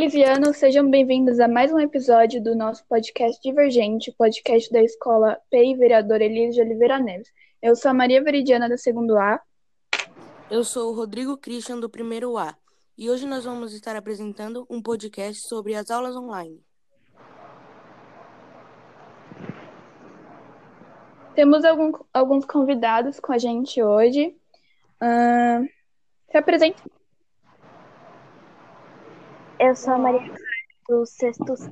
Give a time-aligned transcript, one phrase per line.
[0.00, 5.76] Lisiano, sejam bem-vindos a mais um episódio do nosso podcast Divergente, podcast da Escola PEI
[5.76, 7.30] Vereador Elise de Oliveira Neves.
[7.60, 9.38] Eu sou a Maria Veridiana, da segundo A.
[10.50, 12.56] Eu sou o Rodrigo Christian, do primeiro A.
[12.96, 16.64] E hoje nós vamos estar apresentando um podcast sobre as aulas online.
[21.34, 24.34] Temos algum, alguns convidados com a gente hoje.
[25.02, 25.68] Uh,
[26.30, 26.82] se apresente.
[29.62, 30.42] Eu sou a Maria Clara,
[30.88, 31.70] do sexto C.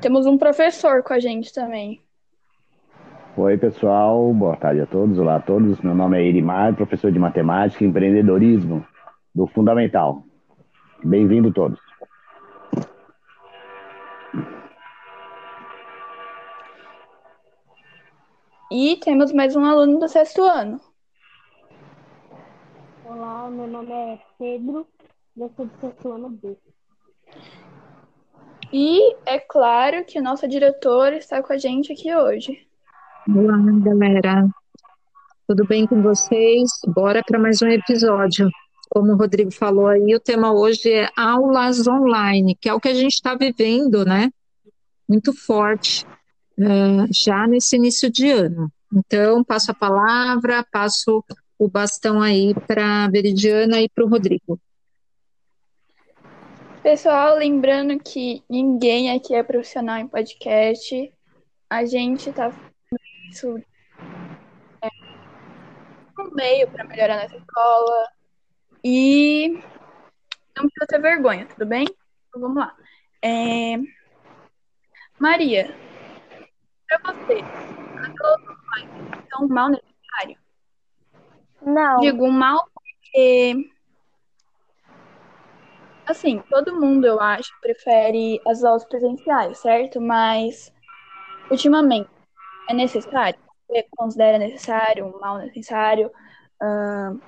[0.00, 2.00] Temos um professor com a gente também.
[3.36, 4.32] Oi, pessoal.
[4.32, 5.18] Boa tarde a todos.
[5.18, 5.78] Olá a todos.
[5.82, 8.82] Meu nome é Irimar, professor de matemática e empreendedorismo
[9.34, 10.22] do Fundamental.
[11.04, 11.78] Bem-vindo todos.
[18.72, 20.80] E temos mais um aluno do sexto ano.
[23.16, 24.88] Olá, meu nome é Pedro,
[25.36, 26.58] eu sou do sexto ano B.
[28.72, 32.66] E é claro que o nosso diretor está com a gente aqui hoje.
[33.28, 34.48] Olá, galera.
[35.46, 36.68] Tudo bem com vocês?
[36.88, 38.50] Bora para mais um episódio.
[38.90, 42.88] Como o Rodrigo falou aí, o tema hoje é aulas online, que é o que
[42.88, 44.28] a gente está vivendo, né?
[45.08, 46.04] Muito forte,
[46.58, 48.72] uh, já nesse início de ano.
[48.92, 51.24] Então, passo a palavra, passo
[51.58, 54.60] o bastão aí para a Veridiana e para o Rodrigo.
[56.82, 61.12] Pessoal, lembrando que ninguém aqui é profissional em podcast.
[61.70, 63.58] A gente está fazendo isso
[64.82, 64.88] é,
[66.20, 68.08] um meio para melhorar nossa escola.
[68.84, 69.48] E
[70.54, 71.86] não precisa ter vergonha, tudo bem?
[72.28, 72.76] Então vamos lá.
[73.22, 73.76] É...
[75.18, 75.74] Maria,
[76.86, 77.38] para você,
[78.20, 80.43] aulas são mal necessário?
[81.64, 82.00] Não.
[82.00, 83.70] Digo mal porque.
[86.06, 90.00] Assim, todo mundo, eu acho, prefere as aulas presenciais, certo?
[90.02, 90.70] Mas,
[91.50, 92.10] ultimamente,
[92.68, 93.38] é necessário?
[93.66, 96.10] Você considera necessário, mal necessário?
[96.62, 97.18] Uh,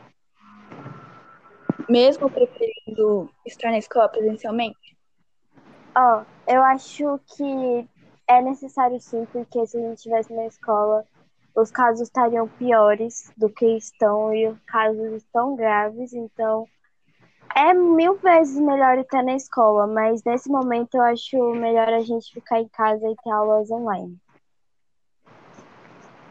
[1.89, 4.97] mesmo preferindo estar na escola presencialmente?
[5.97, 7.89] Ó, oh, eu acho que
[8.29, 11.07] é necessário sim, porque se a gente estivesse na escola,
[11.57, 16.69] os casos estariam piores do que estão e os casos estão graves, então
[17.57, 22.31] é mil vezes melhor estar na escola, mas nesse momento eu acho melhor a gente
[22.35, 24.19] ficar em casa e ter aulas online.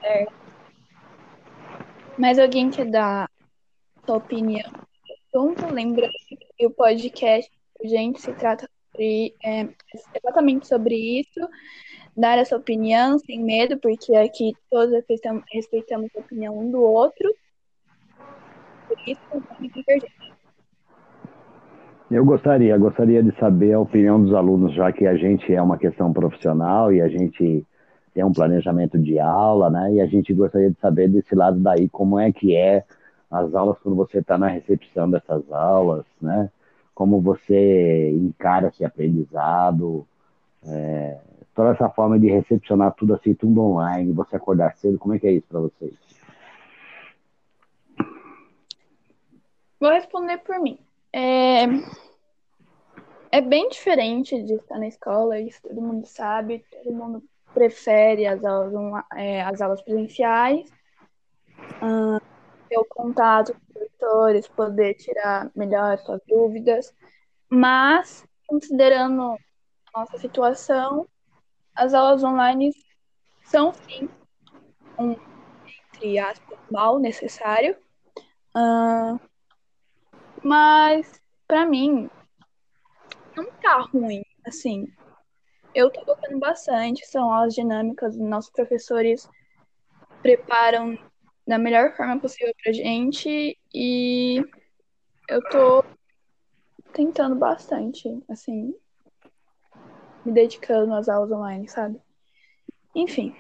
[0.03, 0.27] É.
[2.19, 3.27] Mas alguém quer dar
[4.05, 4.71] sua opinião?
[5.33, 5.73] Assunto?
[5.73, 6.13] Lembrando
[6.55, 7.51] que o podcast,
[7.83, 9.67] gente, se trata sobre, é,
[10.13, 11.39] exatamente sobre isso
[12.15, 14.93] dar essa opinião sem medo, porque aqui todos
[15.51, 17.33] respeitamos, a opinião um do outro.
[18.87, 19.19] Por isso,
[22.09, 25.77] eu gostaria, gostaria de saber a opinião dos alunos, já que a gente é uma
[25.77, 27.65] questão profissional e a gente
[28.13, 29.95] tem um planejamento de aula, né?
[29.95, 32.83] E a gente gostaria de saber desse lado daí como é que é
[33.29, 36.49] as aulas quando você está na recepção dessas aulas, né?
[36.93, 40.07] Como você encara esse aprendizado,
[40.65, 41.17] é,
[41.55, 45.25] toda essa forma de recepcionar tudo assim, tudo online, você acordar cedo, como é que
[45.25, 45.93] é isso para vocês?
[49.79, 50.77] Vou responder por mim.
[51.13, 51.63] É...
[53.31, 57.23] é bem diferente de estar na escola, isso todo mundo sabe, todo mundo
[57.53, 58.73] prefere as aulas,
[59.15, 60.69] é, as aulas presenciais,
[61.81, 62.19] uh,
[62.67, 66.93] ter o contato com os professores, poder tirar melhor suas dúvidas,
[67.49, 69.37] mas considerando
[69.95, 71.07] nossa situação,
[71.75, 72.71] as aulas online
[73.43, 74.09] são sim
[74.97, 75.15] um,
[75.93, 77.77] entre aspas, mal necessário.
[78.55, 79.19] Uh,
[80.43, 82.09] mas, para mim,
[83.35, 84.87] não tá ruim, assim.
[85.73, 89.29] Eu tô gostando bastante, são aulas dinâmicas, nossos professores
[90.21, 90.97] preparam
[91.45, 94.41] da melhor forma possível pra gente e
[95.27, 95.83] eu tô
[96.93, 98.73] tentando bastante, assim,
[100.25, 102.01] me dedicando às aulas online, sabe?
[102.93, 103.35] Enfim.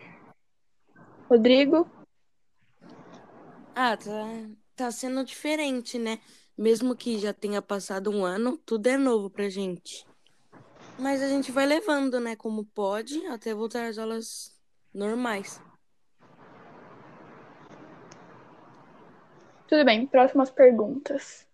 [1.29, 1.89] Rodrigo?
[3.75, 6.19] Ah, tá, tá sendo diferente, né?
[6.57, 10.05] Mesmo que já tenha passado um ano, tudo é novo pra gente.
[10.97, 14.57] Mas a gente vai levando, né, como pode, até voltar às aulas
[14.93, 15.61] normais.
[19.67, 21.45] Tudo bem, próximas perguntas.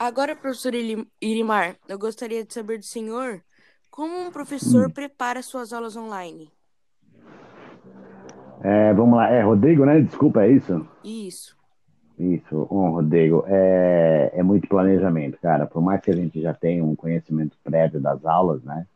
[0.00, 0.72] Agora, professor
[1.20, 3.42] Irimar, eu gostaria de saber do senhor
[3.90, 4.90] como um professor hum.
[4.90, 6.50] prepara suas aulas online.
[8.62, 10.00] É, vamos lá, é Rodrigo, né?
[10.00, 10.88] Desculpa, é isso?
[11.04, 11.54] Isso.
[12.18, 15.66] Isso, Bom, Rodrigo, é, é muito planejamento, cara.
[15.66, 18.86] Por mais que a gente já tenha um conhecimento prévio das aulas, né?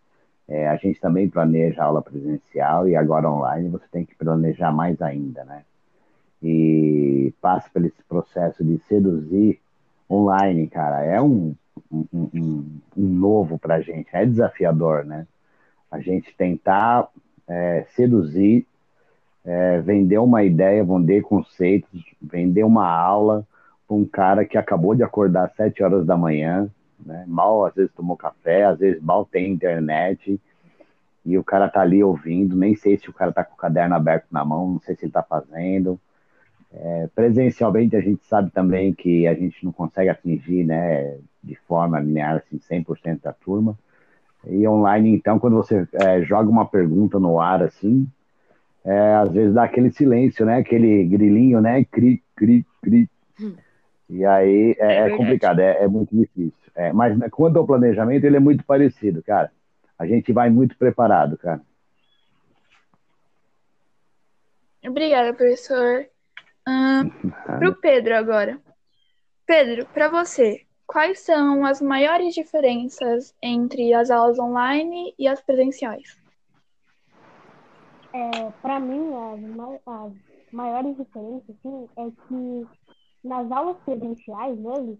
[0.49, 5.03] É, a gente também planeja aula presencial e agora online você tem que planejar mais
[5.03, 5.65] ainda, né?
[6.43, 9.61] E passa por esse processo de seduzir
[10.11, 11.05] online, cara.
[11.05, 11.55] É um,
[11.91, 15.27] um, um, um novo pra gente, é desafiador, né?
[15.91, 17.09] A gente tentar
[17.49, 18.67] é, seduzir
[19.45, 23.47] é, vender uma ideia, vender conceitos, vender uma aula
[23.87, 26.69] para um cara que acabou de acordar às sete horas da manhã,
[27.05, 27.25] né?
[27.29, 30.41] mal às vezes tomou café, às vezes mal tem internet,
[31.25, 33.95] e o cara tá ali ouvindo, nem sei se o cara tá com o caderno
[33.95, 35.99] aberto na mão, não sei se ele tá fazendo.
[36.76, 42.00] É, presencialmente a gente sabe também que a gente não consegue atingir, né, de forma
[42.00, 43.79] linear, assim, 100% da turma.
[44.47, 48.06] E online, então, quando você é, joga uma pergunta no ar, assim,
[48.85, 50.59] é, às vezes dá aquele silêncio, né?
[50.59, 51.85] Aquele grilinho, né?
[51.85, 53.09] Cri, cri, cri.
[53.41, 53.55] Hum.
[54.11, 56.53] E aí é, é, é complicado, é, é, muito difícil.
[56.75, 59.50] É, mas né, quanto ao planejamento, ele é muito parecido, cara.
[59.99, 61.62] A gente vai muito preparado, cara.
[64.85, 66.06] Obrigada, professor.
[66.69, 68.61] Uh, para o Pedro agora.
[69.46, 76.19] Pedro, para você, quais são as maiores diferenças entre as aulas online e as presenciais?
[78.14, 80.12] é, para mim, as, as,
[80.52, 82.66] maiores diferenças, assim, é que
[83.25, 84.96] nas aulas presenciais mesmo,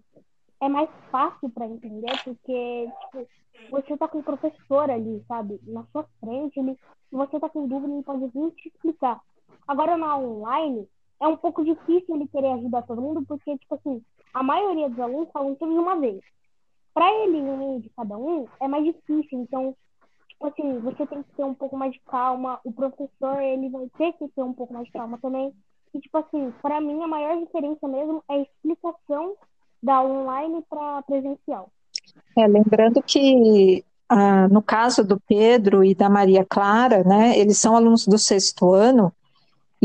[0.59, 3.27] é mais fácil para entender, porque, tipo,
[3.71, 6.77] você tá com o professor ali, sabe, na sua frente, ele,
[7.09, 9.21] você tá com dúvida, ele pode vir te explicar.
[9.65, 10.85] Agora, na online,
[11.21, 14.01] é um pouco difícil ele querer ajudar todo mundo, porque, tipo assim,
[14.33, 16.19] a maioria dos alunos falam tudo de uma vez.
[16.93, 19.75] Para ele, meio de cada um, é mais difícil, então
[20.29, 23.87] tipo assim, você tem que ter um pouco mais de calma, o professor, ele vai
[23.97, 25.53] ter que ter um pouco mais de calma também.
[25.93, 29.35] E, tipo assim, para mim, a maior diferença mesmo é a explicação
[29.81, 31.69] da online para presencial.
[32.37, 37.75] É, lembrando que ah, no caso do Pedro e da Maria Clara, né, eles são
[37.75, 39.11] alunos do sexto ano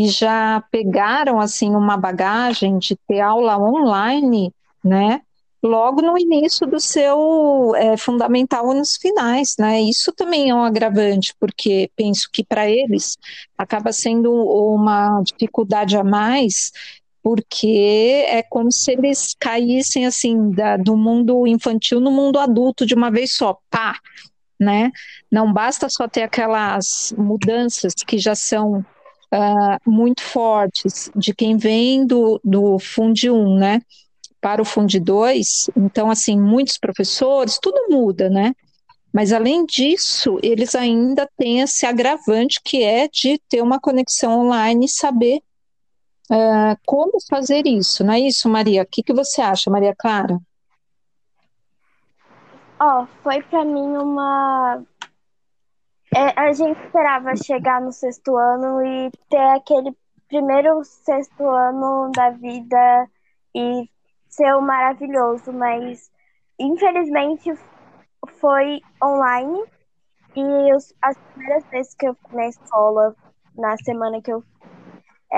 [0.00, 4.50] e já pegaram assim uma bagagem de ter aula online,
[4.82, 5.20] né,
[5.62, 9.78] logo no início do seu é, fundamental nos finais, né?
[9.82, 13.18] Isso também é um agravante, porque penso que para eles
[13.58, 16.72] acaba sendo uma dificuldade a mais,
[17.22, 22.94] porque é como se eles caíssem assim da, do mundo infantil no mundo adulto de
[22.94, 23.98] uma vez só, pá,
[24.58, 24.90] né?
[25.30, 28.82] Não basta só ter aquelas mudanças que já são
[29.32, 33.82] uh, muito fortes de quem vem do, do Fundi 1, né?
[34.40, 38.54] para o Fundi 2, então, assim, muitos professores, tudo muda, né?
[39.12, 44.86] Mas, além disso, eles ainda têm esse agravante que é de ter uma conexão online
[44.86, 45.42] e saber
[46.30, 48.82] uh, como fazer isso, não é isso, Maria?
[48.82, 50.38] O que, que você acha, Maria Clara?
[52.78, 54.82] Ó, oh, foi para mim uma.
[56.14, 59.96] É, a gente esperava chegar no sexto ano e ter aquele
[60.28, 63.08] primeiro sexto ano da vida
[63.54, 63.88] e
[64.28, 66.10] ser maravilhoso, mas
[66.58, 67.52] infelizmente
[68.40, 69.64] foi online
[70.34, 73.14] e os, as primeiras vezes que eu fui na escola,
[73.56, 74.42] na semana que eu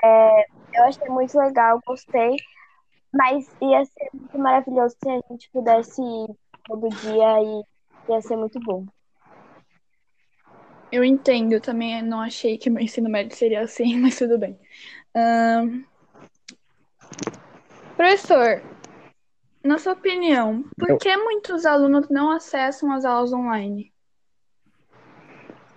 [0.03, 0.43] é,
[0.75, 2.37] eu achei muito legal, gostei,
[3.13, 7.63] mas ia ser muito maravilhoso se a gente pudesse ir todo dia e
[8.09, 8.87] ia ser muito bom.
[10.93, 14.59] Eu entendo, eu também não achei que meu ensino médio seria assim, mas tudo bem.
[15.17, 15.85] Um...
[17.97, 18.63] Professor,
[19.65, 23.91] na sua opinião, por que muitos alunos não acessam as aulas online?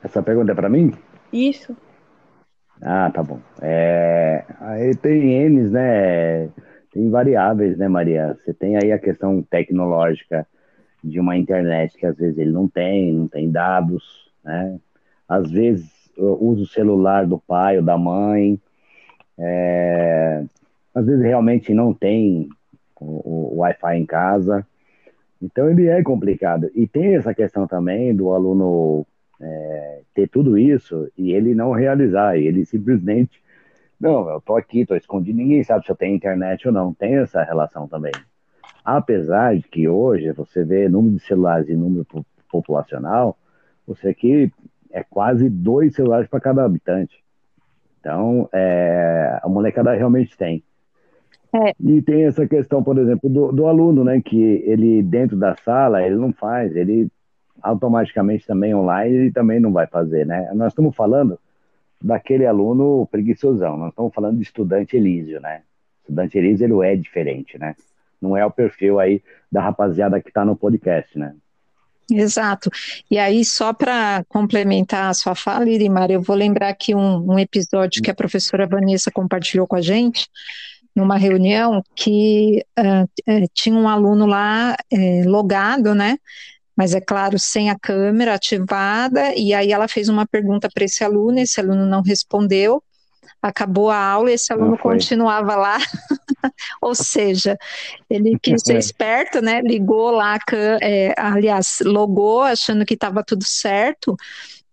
[0.03, 0.93] Essa pergunta é para mim?
[1.31, 1.75] Isso.
[2.81, 3.39] Ah, tá bom.
[3.61, 6.49] É, aí tem N, né?
[6.91, 8.37] Tem variáveis, né, Maria?
[8.43, 10.45] Você tem aí a questão tecnológica
[11.01, 14.77] de uma internet que às vezes ele não tem, não tem dados, né?
[15.27, 18.59] Às vezes usa o celular do pai ou da mãe,
[19.37, 20.43] é,
[20.93, 22.47] às vezes realmente não tem
[22.99, 24.65] o, o Wi-Fi em casa.
[25.41, 26.69] Então ele é complicado.
[26.73, 29.05] E tem essa questão também do aluno
[29.41, 33.43] é, ter tudo isso e ele não realizar, ele simplesmente,
[33.99, 36.93] não, eu tô aqui, tô escondido, ninguém sabe se eu tenho internet ou não.
[36.93, 38.13] Tem essa relação também.
[38.83, 42.05] Apesar de que hoje você vê número de celulares e número
[42.49, 43.37] populacional,
[43.85, 44.51] você aqui
[44.95, 47.21] é quase dois celulares para cada habitante.
[47.99, 50.63] Então, é, a molecada realmente tem.
[51.53, 51.73] É.
[51.77, 56.01] E tem essa questão, por exemplo, do, do, aluno, né, que ele dentro da sala,
[56.01, 57.09] ele não faz, ele
[57.61, 60.49] automaticamente também online, ele também não vai fazer, né?
[60.53, 61.37] Nós estamos falando
[62.01, 63.77] daquele aluno preguiçosão.
[63.77, 65.63] Nós estamos falando de estudante Elísio, né?
[66.01, 67.75] Estudante Elísio, ele é diferente, né?
[68.21, 69.21] Não é o perfil aí
[69.51, 71.35] da rapaziada que está no podcast, né?
[72.11, 72.69] Exato.
[73.09, 77.39] E aí, só para complementar a sua fala, Irimar, eu vou lembrar aqui um, um,
[77.39, 80.27] episódio que a professora Vanessa compartilhou com a gente,
[80.95, 86.17] numa reunião, que uh, tinha um aluno lá uh, logado, né?
[86.75, 91.03] Mas é claro, sem a câmera ativada, e aí ela fez uma pergunta para esse
[91.03, 92.83] aluno, esse aluno não respondeu,
[93.41, 95.77] acabou a aula e esse aluno continuava lá.
[96.81, 97.57] Ou seja,
[98.09, 99.61] ele quis ser esperto, né?
[99.61, 100.37] Ligou lá,
[100.81, 104.15] é, aliás, logou achando que estava tudo certo,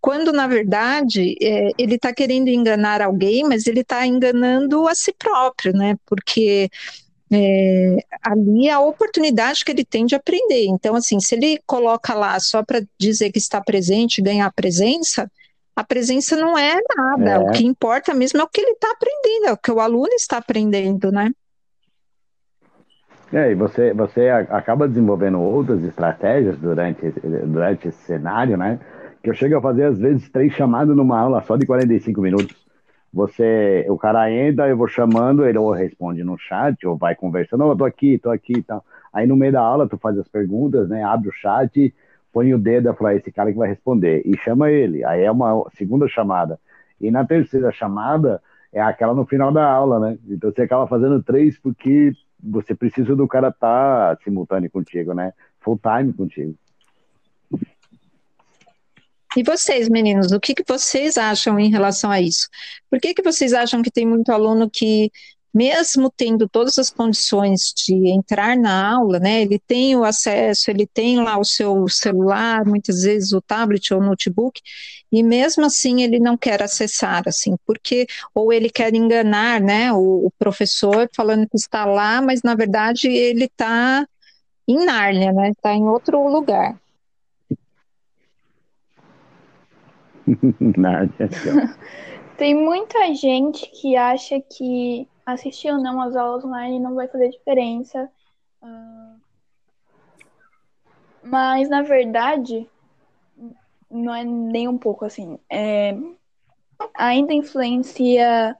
[0.01, 5.13] quando na verdade é, ele está querendo enganar alguém, mas ele está enganando a si
[5.13, 5.97] próprio, né?
[6.05, 6.69] Porque
[7.33, 10.67] é, ali é a oportunidade que ele tem de aprender.
[10.67, 15.31] Então, assim, se ele coloca lá só para dizer que está presente, ganhar presença,
[15.75, 17.31] a presença não é nada.
[17.31, 17.39] É.
[17.39, 20.13] O que importa mesmo é o que ele está aprendendo, é o que o aluno
[20.15, 21.31] está aprendendo, né?
[23.33, 27.11] É, e você, você acaba desenvolvendo outras estratégias durante,
[27.47, 28.79] durante esse cenário, né?
[29.23, 32.55] Que eu chego a fazer, às vezes, três chamadas numa aula só de 45 minutos.
[33.11, 37.65] Você, o cara entra, eu vou chamando, ele ou responde no chat, ou vai conversando,
[37.65, 38.85] oh, tô aqui, tô aqui e tal.
[39.13, 41.03] Aí no meio da aula, tu faz as perguntas, né?
[41.03, 41.95] Abre o chat
[42.33, 45.05] põe o dedo e fala, esse cara que vai responder, e chama ele.
[45.05, 46.59] Aí é uma segunda chamada.
[47.01, 48.41] E na terceira chamada
[48.73, 50.19] é aquela no final da aula, né?
[50.29, 52.13] Então você acaba fazendo três porque
[52.43, 55.33] você precisa do cara estar tá simultâneo contigo, né?
[55.61, 56.55] Full time contigo.
[59.37, 62.49] E vocês, meninos, o que, que vocês acham em relação a isso?
[62.91, 65.11] Por que, que vocês acham que tem muito aluno que
[65.53, 70.87] mesmo tendo todas as condições de entrar na aula, né, ele tem o acesso, ele
[70.87, 74.61] tem lá o seu celular, muitas vezes o tablet ou notebook,
[75.11, 80.27] e mesmo assim ele não quer acessar, assim, porque, ou ele quer enganar, né, o,
[80.27, 84.07] o professor falando que está lá, mas na verdade ele está
[84.67, 86.81] em Nárnia, né, está em outro lugar.
[90.79, 91.29] Nárnia.
[92.39, 97.31] Tem muita gente que acha que assistir ou não as aulas online não vai fazer
[97.31, 98.11] diferença.
[98.63, 99.21] Uh,
[101.23, 102.69] mas, na verdade,
[103.91, 105.39] não é nem um pouco assim.
[105.49, 105.97] É,
[106.95, 108.57] ainda influencia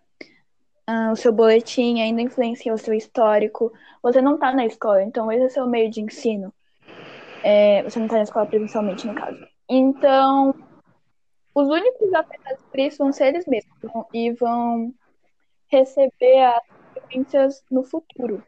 [0.89, 3.73] uh, o seu boletim, ainda influencia o seu histórico.
[4.03, 6.53] Você não está na escola, então esse é o seu meio de ensino.
[7.43, 9.45] É, você não está na escola presencialmente, no caso.
[9.69, 10.55] Então,
[11.55, 13.75] os únicos afetados por isso vão ser eles mesmos.
[14.13, 14.95] E vão
[15.73, 18.45] receber as consequências no futuro.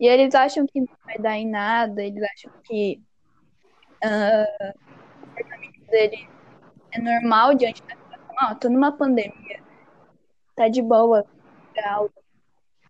[0.00, 3.00] E eles acham que não vai dar em nada, eles acham que
[4.02, 4.74] uh,
[5.22, 6.28] o comportamento dele
[6.92, 8.34] é normal diante da situação.
[8.38, 9.62] Ah, tô numa pandemia,
[10.56, 11.24] tá de boa,
[11.74, 12.10] legal.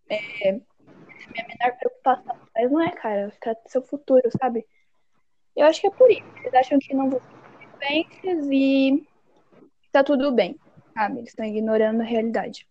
[0.09, 2.37] É, é a minha menor preocupação.
[2.55, 4.65] Mas não é, cara, fica seu futuro, sabe?
[5.57, 6.27] Eu acho que é por isso.
[6.39, 9.07] Eles acham que não vão ter consequências e
[9.93, 10.59] tá tudo bem,
[10.95, 11.19] sabe?
[11.19, 12.67] Eles estão ignorando a realidade.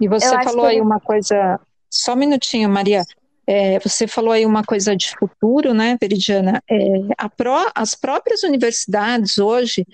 [0.00, 1.60] E você falou aí uma coisa,
[1.90, 3.02] só um minutinho, Maria.
[3.46, 6.62] É, você falou aí uma coisa de futuro, né, Veridiana?
[6.68, 9.86] É, pró, as próprias universidades hoje,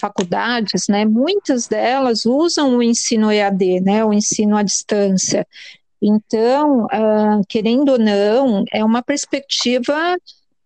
[0.00, 5.46] faculdades, né, muitas delas usam o ensino EAD, né, o ensino à distância.
[6.02, 10.16] Então, uh, querendo ou não, é uma perspectiva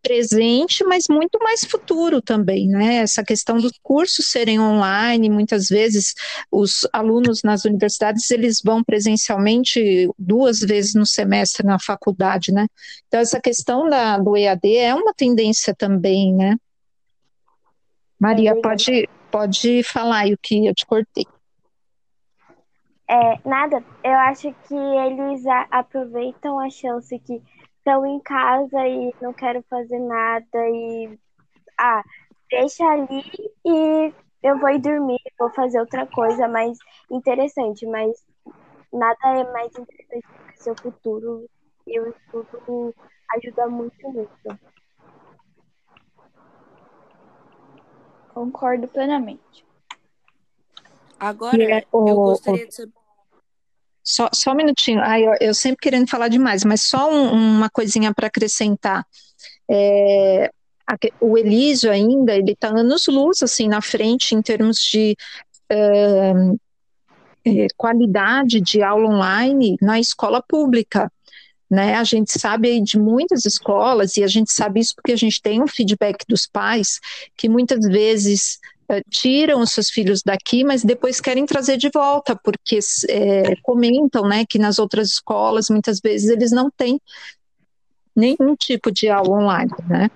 [0.08, 2.96] presente, mas muito mais futuro também, né?
[2.96, 6.14] Essa questão dos cursos serem online, muitas vezes
[6.50, 12.66] os alunos nas universidades eles vão presencialmente duas vezes no semestre na faculdade, né?
[13.06, 16.56] Então essa questão da, do EAD é uma tendência também, né?
[18.18, 21.26] Maria, é pode, pode falar aí o que eu te cortei.
[23.10, 27.42] É, nada, eu acho que eles aproveitam a chance que
[27.88, 31.18] estão em casa e não quero fazer nada e
[31.78, 32.04] ah,
[32.50, 33.24] deixa ali
[33.64, 36.76] e eu vou ir dormir, vou fazer outra coisa mais
[37.10, 38.22] interessante, mas
[38.92, 41.48] nada é mais interessante do que seu futuro
[41.86, 42.94] e o estudo
[43.34, 44.60] ajuda muito nisso.
[48.34, 49.66] Concordo plenamente.
[51.18, 52.97] Agora, é, eu gostaria de saber
[54.08, 55.00] só, só um minutinho.
[55.02, 59.06] Ai, eu, eu sempre querendo falar demais, mas só um, uma coisinha para acrescentar.
[59.70, 60.50] É,
[60.86, 65.14] a, o Elísio ainda, ele está anos-luz, assim, na frente em termos de
[65.68, 66.32] é,
[67.44, 71.12] é, qualidade de aula online na escola pública.
[71.70, 71.96] Né?
[71.96, 75.62] A gente sabe de muitas escolas, e a gente sabe isso porque a gente tem
[75.62, 76.98] um feedback dos pais,
[77.36, 78.58] que muitas vezes
[79.10, 82.78] tiram os seus filhos daqui, mas depois querem trazer de volta, porque
[83.08, 87.00] é, comentam né, que nas outras escolas, muitas vezes, eles não têm
[88.16, 90.10] nenhum tipo de aula online, né?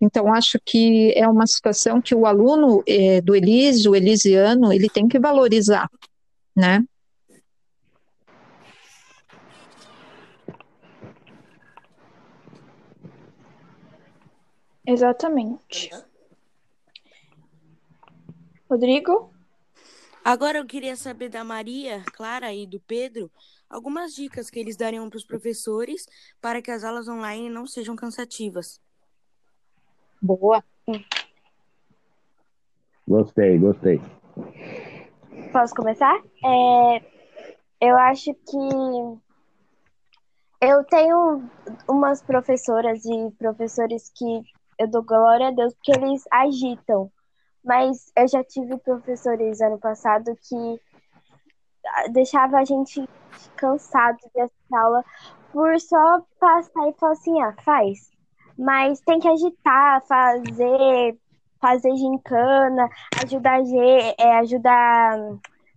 [0.00, 4.88] Então, acho que é uma situação que o aluno é, do Elise, o elisiano, ele
[4.88, 5.90] tem que valorizar,
[6.56, 6.82] né?
[14.86, 15.90] Exatamente.
[18.70, 19.34] Rodrigo?
[20.24, 23.28] Agora eu queria saber da Maria, Clara e do Pedro
[23.68, 26.06] algumas dicas que eles dariam para os professores
[26.40, 28.80] para que as aulas online não sejam cansativas.
[30.22, 30.62] Boa.
[33.08, 34.00] Gostei, gostei.
[35.52, 36.22] Posso começar?
[36.44, 37.02] É,
[37.80, 38.56] eu acho que
[40.60, 41.42] eu tenho
[41.88, 44.42] umas professoras e professores que
[44.78, 47.10] eu dou glória a Deus porque eles agitam.
[47.64, 50.80] Mas eu já tive professores ano passado que
[52.10, 53.06] deixava a gente
[53.56, 55.04] cansado dessa aula
[55.52, 58.10] por só passar e falar assim, ah, faz.
[58.58, 61.18] Mas tem que agitar, fazer,
[61.60, 62.88] fazer gincana,
[63.24, 63.60] ajudar,
[64.18, 65.18] é, ajudar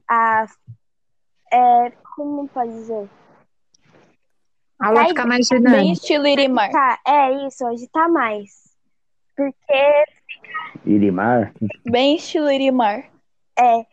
[0.10, 0.46] a.
[1.52, 3.10] É, como pode dizer?
[4.80, 5.82] A aula ficar mais dinâmica.
[5.82, 6.72] Bem estilo Irimar.
[7.08, 8.62] É isso, agitar mais.
[9.36, 10.06] Porque.
[10.86, 11.54] Irimar?
[11.86, 13.10] Bem estilo Irimar.
[13.58, 13.86] É.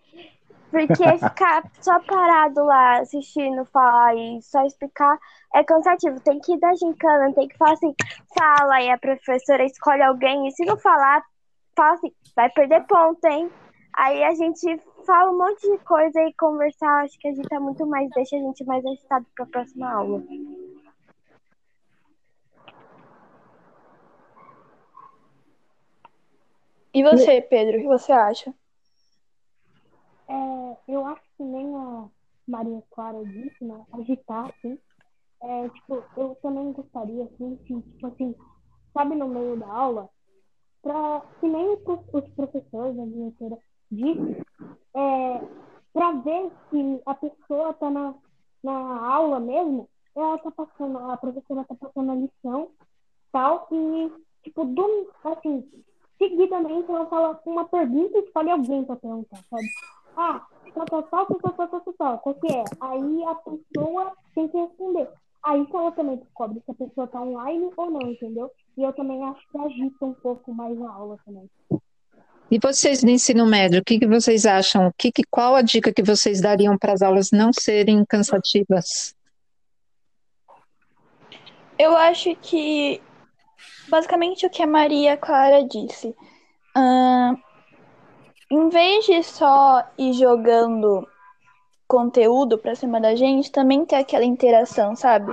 [0.71, 5.19] Porque ficar só parado lá assistindo falar e só explicar
[5.55, 6.21] é cansativo.
[6.21, 7.95] Tem que ir da gincana, tem que falar assim,
[8.37, 11.23] fala e a professora escolhe alguém e se não falar,
[11.77, 13.51] fala assim, vai perder ponto, hein?
[13.97, 17.59] Aí a gente fala um monte de coisa e conversar, acho que a gente tá
[17.59, 20.23] muito mais, deixa a gente mais agitado para a próxima aula.
[26.93, 28.53] E você, Pedro, o que você acha?
[30.29, 32.09] É, eu acho que nem a
[32.47, 33.85] Maria Clara disse, né?
[33.93, 34.79] Agitar, assim.
[35.43, 38.35] É, tipo, eu também gostaria, assim, que, tipo assim,
[38.93, 40.09] sabe, no meio da aula,
[40.83, 41.79] pra, que nem
[42.13, 43.59] os, professores, a diretora
[43.91, 44.43] disse,
[44.95, 45.41] é,
[45.93, 48.15] pra ver se a pessoa tá na,
[48.63, 52.71] na aula mesmo, ela tá passando, a professora tá passando a lição,
[53.33, 55.67] tal, e, tipo, do, assim,
[56.21, 59.67] seguir também com uma, uma pergunta e escolhe alguém para perguntar, sabe?
[60.17, 62.65] Ah, tal, tal, tal, tal, tal, tal, tal, qual que é?
[62.79, 65.09] Aí a pessoa tem que responder.
[65.43, 68.51] Aí que ela também descobre se a pessoa tá online ou não, entendeu?
[68.77, 71.49] E eu também acho que agita um pouco mais a aula também.
[72.51, 74.89] E vocês do ensino médio, o que, que vocês acham?
[74.89, 79.15] O que, que, qual a dica que vocês dariam para as aulas não serem cansativas?
[81.79, 83.01] Eu acho que
[83.91, 86.15] basicamente o que a Maria Clara disse.
[86.77, 87.37] Uh,
[88.51, 91.07] em vez de só ir jogando
[91.87, 95.33] conteúdo pra cima da gente, também ter aquela interação, sabe?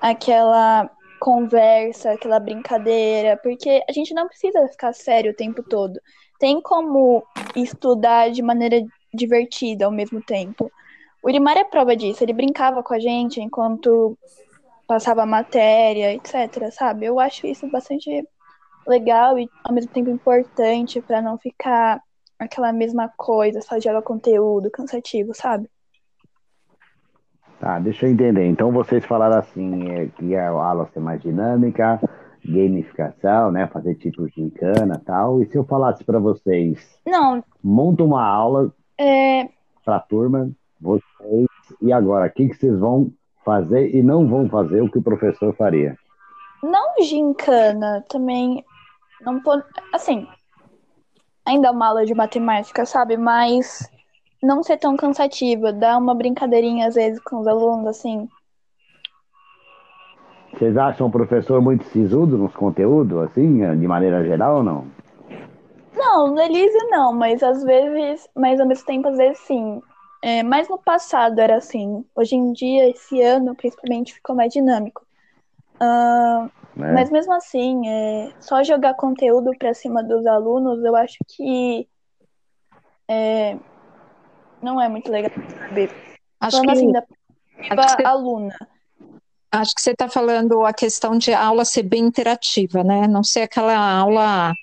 [0.00, 6.00] Aquela conversa, aquela brincadeira, porque a gente não precisa ficar sério o tempo todo.
[6.40, 8.84] Tem como estudar de maneira
[9.14, 10.70] divertida ao mesmo tempo.
[11.22, 14.18] O Irimar é prova disso, ele brincava com a gente enquanto
[14.86, 17.06] passava matéria, etc, sabe?
[17.06, 18.26] Eu acho isso bastante
[18.86, 22.00] legal e ao mesmo tempo importante para não ficar
[22.38, 25.68] aquela mesma coisa, só gera conteúdo cansativo, sabe?
[27.60, 28.44] Tá, deixa eu entender.
[28.46, 32.00] Então vocês falaram assim, é, que a aula ser mais dinâmica,
[32.44, 33.68] gamificação, né?
[33.68, 35.40] Fazer tipos de encana e tal.
[35.40, 39.48] E se eu falasse para vocês, não, monta uma aula é...
[39.84, 41.46] para a turma, vocês,
[41.80, 43.12] e agora, o que, que vocês vão
[43.44, 45.96] fazer e não vão fazer o que o professor faria?
[46.62, 48.64] Não gincana, também
[49.22, 50.26] não pode, assim,
[51.44, 53.16] ainda é uma aula de matemática, sabe?
[53.16, 53.88] Mas
[54.42, 58.28] não ser tão cansativa, dar uma brincadeirinha às vezes com os alunos, assim.
[60.52, 64.86] Vocês acham o professor muito sisudo nos conteúdos, assim, de maneira geral ou não?
[65.96, 69.80] Não, no Elise não, mas às vezes, mas ao mesmo tempo, às vezes sim.
[70.22, 72.04] É, mas no passado era assim.
[72.14, 75.04] Hoje em dia, esse ano, principalmente, ficou mais dinâmico.
[75.80, 76.44] Uh,
[76.76, 76.92] né?
[76.92, 81.88] Mas mesmo assim, é, só jogar conteúdo para cima dos alunos, eu acho que
[83.08, 83.56] é,
[84.62, 85.90] não é muito legal, sabe?
[86.40, 88.56] Acho Falando que, assim, da acho que aluna.
[89.50, 93.06] Acho que você está falando a questão de aula ser bem interativa, né?
[93.06, 94.54] Não ser aquela aula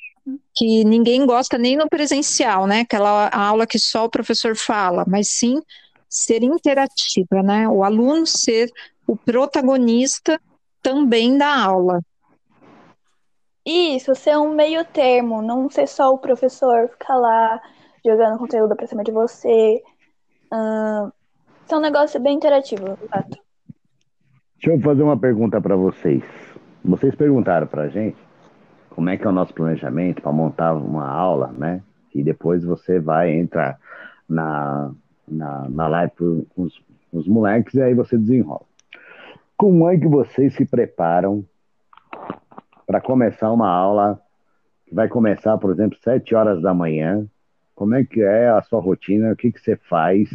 [0.59, 2.81] que ninguém gosta nem no presencial, né?
[2.81, 5.61] Aquela aula que só o professor fala, mas sim
[6.09, 7.65] ser interativa, né?
[7.69, 8.69] O aluno ser
[9.07, 10.37] o protagonista
[10.81, 12.01] também da aula.
[13.65, 17.61] Isso, ser um meio termo, não ser só o professor ficar lá
[18.05, 19.81] jogando conteúdo pra cima de você.
[20.51, 21.09] Uh,
[21.71, 23.39] é um negócio bem interativo, exato.
[24.55, 26.23] Deixa eu fazer uma pergunta para vocês.
[26.83, 28.17] Vocês perguntaram pra gente
[28.99, 31.81] como é que é o nosso planejamento para montar uma aula, né?
[32.13, 33.79] E depois você vai entrar
[34.27, 34.91] na,
[35.25, 38.65] na, na live com os, os moleques e aí você desenrola.
[39.55, 41.45] Como é que vocês se preparam
[42.85, 44.19] para começar uma aula
[44.85, 47.25] que vai começar, por exemplo, 7 horas da manhã?
[47.75, 49.31] Como é que é a sua rotina?
[49.31, 50.29] O que, que você faz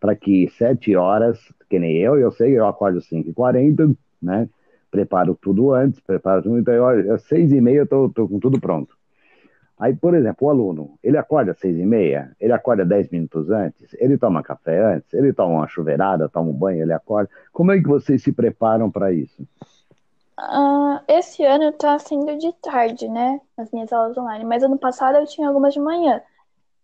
[0.00, 4.48] para que 7 horas, que nem eu, eu sei, eu acordo 5h40, né?
[4.90, 9.00] Preparo tudo antes, preparo tudo, então eu, às 6h30 eu tô, tô com tudo pronto.
[9.80, 13.50] Aí, por exemplo, o aluno, ele acorda às seis e meia, ele acorda dez minutos
[13.50, 17.30] antes, ele toma café antes, ele toma uma chuveirada, toma um banho, ele acorda.
[17.50, 19.42] Como é que vocês se preparam para isso?
[20.38, 23.40] Uh, esse ano está sendo de tarde, né?
[23.56, 24.44] As minhas aulas online.
[24.44, 26.20] Mas ano passado eu tinha algumas de manhã.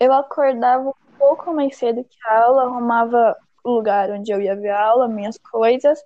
[0.01, 4.57] Eu acordava um pouco mais cedo que a aula, arrumava o lugar onde eu ia
[4.57, 6.03] ver a aula, minhas coisas.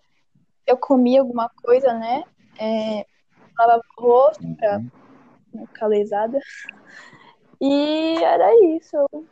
[0.71, 2.23] Eu comia alguma coisa, né?
[2.57, 3.05] É,
[3.59, 4.89] lavava o rosto para uhum.
[5.53, 6.39] não ficar lesada.
[7.61, 9.27] E era isso, eu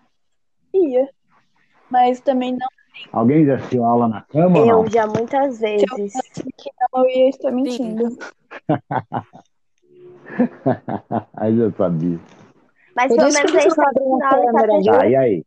[0.74, 1.08] ia.
[1.88, 2.66] Mas também não.
[3.12, 4.58] Alguém já assistiu aula na cama?
[4.58, 6.12] Eu já muitas vezes.
[6.32, 8.18] Se eu que não, eu ia estar mentindo.
[11.34, 12.18] aí já sabia.
[12.96, 14.82] Mas pelo menos abrem a câmera.
[14.82, 15.44] Tá, e aí?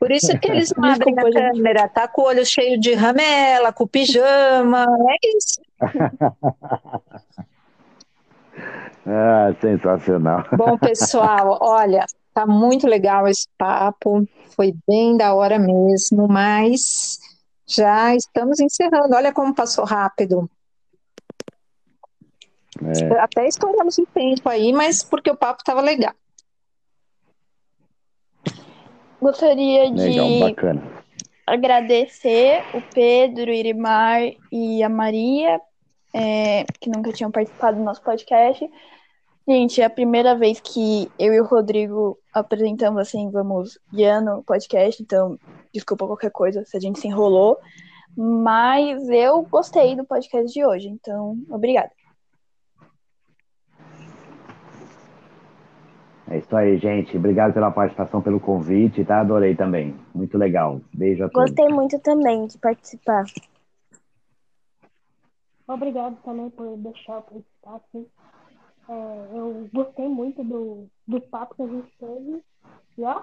[0.00, 3.70] Por isso que eles não abrem a câmera, tá com o olho cheio de ramela,
[3.70, 5.60] com pijama, é isso.
[9.06, 10.44] Ah, sensacional.
[10.52, 17.18] Bom, pessoal, olha, tá muito legal esse papo, foi bem da hora mesmo, mas
[17.66, 19.16] já estamos encerrando.
[19.16, 20.48] Olha como passou rápido.
[22.82, 23.20] É.
[23.20, 26.14] Até estouramos um tempo aí, mas porque o papo estava legal.
[29.20, 30.18] Gostaria de
[31.46, 35.60] agradecer o Pedro, o Irimar e a Maria,
[36.14, 38.68] é, que nunca tinham participado do nosso podcast.
[39.46, 44.42] Gente, é a primeira vez que eu e o Rodrigo apresentamos assim, vamos guiando o
[44.44, 45.36] podcast, então
[45.74, 47.58] desculpa qualquer coisa se a gente se enrolou.
[48.16, 51.90] Mas eu gostei do podcast de hoje, então obrigada.
[56.30, 57.16] É isso aí, gente.
[57.16, 59.20] Obrigado pela participação, pelo convite, tá?
[59.20, 59.96] Adorei também.
[60.14, 60.80] Muito legal.
[60.94, 61.50] Beijo a todos.
[61.50, 63.24] Gostei muito também de participar.
[65.66, 67.74] Obrigado também por deixar eu participar.
[67.76, 68.06] Assim.
[68.88, 72.42] É, eu gostei muito do, do papo que a gente teve.
[72.96, 73.22] E ó,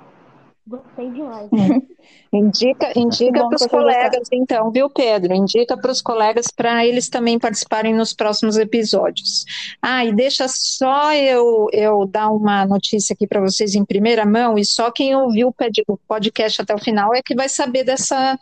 [0.68, 1.50] gostei demais.
[2.32, 5.34] indica indica para os colegas, então, viu, Pedro?
[5.34, 9.46] Indica para os colegas para eles também participarem nos próximos episódios.
[9.82, 14.58] Ah, e deixa só eu, eu dar uma notícia aqui para vocês em primeira mão,
[14.58, 15.54] e só quem ouviu
[15.88, 18.38] o podcast até o final é que vai saber dessa,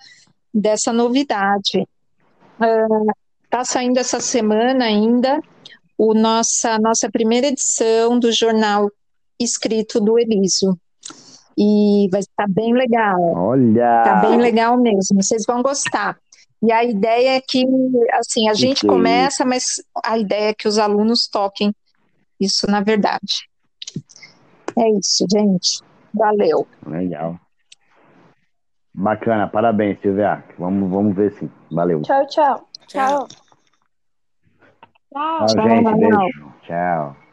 [0.54, 1.88] dessa novidade.
[3.44, 5.40] Está uh, saindo essa semana ainda
[5.98, 8.90] o nossa, nossa primeira edição do jornal
[9.40, 10.78] escrito do Eliso.
[11.58, 13.20] E vai estar bem legal.
[13.34, 14.00] Olha!
[14.00, 16.18] Está bem legal mesmo, vocês vão gostar.
[16.62, 17.66] E a ideia é que,
[18.14, 21.74] assim, a gente começa, mas a ideia é que os alunos toquem
[22.40, 23.48] isso na verdade.
[24.78, 25.82] É isso, gente.
[26.14, 26.68] Valeu.
[26.86, 27.40] Legal.
[28.94, 30.44] Bacana, parabéns, Silvia.
[30.58, 31.50] Vamos, vamos ver sim.
[31.72, 32.02] Valeu.
[32.02, 32.68] Tchau, tchau.
[32.88, 33.28] Tchau.
[35.14, 35.98] Tchau, gente.
[35.98, 36.54] Beijo.
[36.64, 37.25] Tchau.